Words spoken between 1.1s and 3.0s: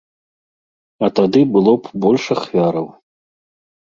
тады было б больш ахвяраў.